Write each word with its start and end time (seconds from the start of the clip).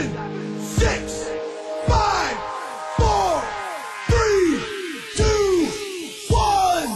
seven, 0.00 0.60
six, 0.60 1.30
five, 1.86 2.36
four, 2.96 3.42
three, 4.08 4.60
two, 5.16 5.68
one. 6.28 6.88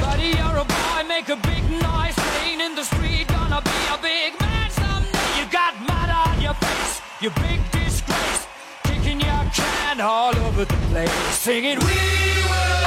Buddy, 0.00 0.28
you're 0.38 0.58
a 0.58 0.64
boy, 0.64 1.08
make 1.08 1.28
a 1.28 1.36
big 1.36 1.64
noise, 1.70 2.14
playing 2.14 2.60
in 2.60 2.74
the 2.74 2.84
street, 2.84 3.26
gonna 3.28 3.62
be 3.62 3.80
a 3.92 3.98
big 4.00 4.40
man 4.40 4.70
someday. 4.70 5.40
You 5.40 5.50
got 5.50 5.74
mud 5.80 6.10
on 6.10 6.40
your 6.40 6.54
face, 6.54 7.00
you 7.20 7.30
big 7.30 7.60
disgrace, 7.72 8.46
kicking 8.84 9.20
your 9.20 9.44
can 9.52 10.00
all 10.00 10.36
over 10.36 10.64
the 10.64 10.76
place, 10.90 11.10
singing, 11.34 11.78
We 11.78 11.84
will, 11.84 12.79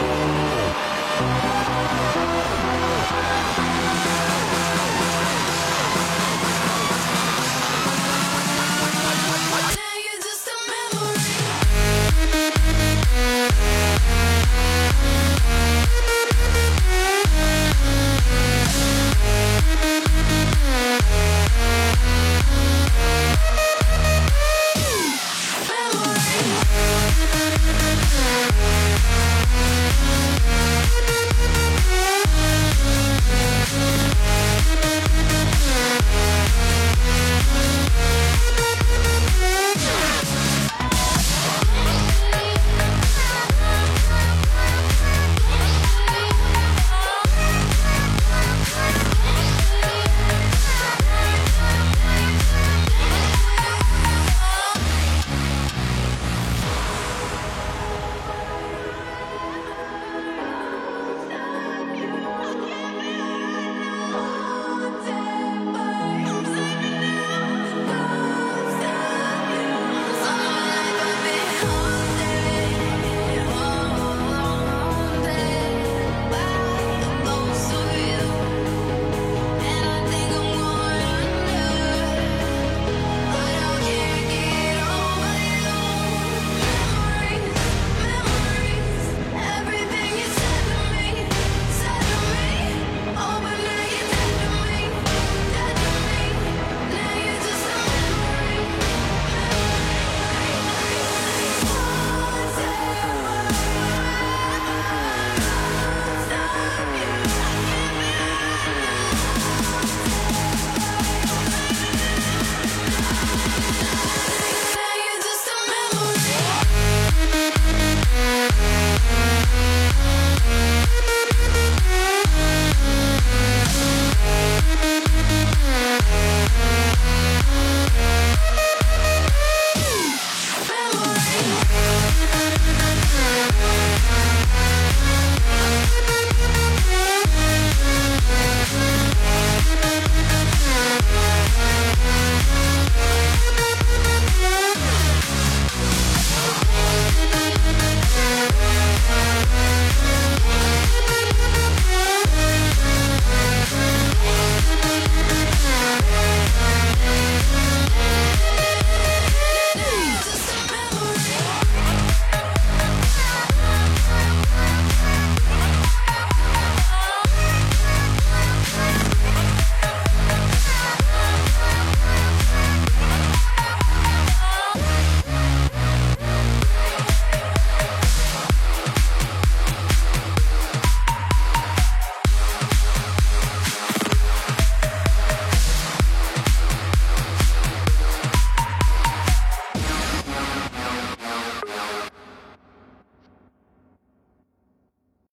あ。 0.00 0.67